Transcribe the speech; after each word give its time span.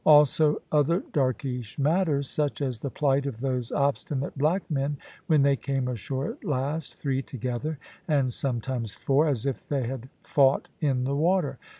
Also 0.03 0.59
other 0.71 1.01
darkish 1.13 1.77
matters, 1.77 2.27
such 2.27 2.59
as 2.59 2.79
the 2.79 2.89
plight 2.89 3.27
of 3.27 3.39
those 3.39 3.71
obstinate 3.71 4.35
black 4.35 4.63
men 4.67 4.97
when 5.27 5.43
they 5.43 5.55
came 5.55 5.87
ashore 5.87 6.31
at 6.31 6.43
last, 6.43 6.95
three 6.95 7.21
together, 7.21 7.77
and 8.07 8.33
sometimes 8.33 8.95
four, 8.95 9.27
as 9.27 9.45
if 9.45 9.69
they 9.69 9.85
had 9.85 10.09
fought 10.19 10.69
in 10.81 11.03
the 11.03 11.15
water. 11.15 11.59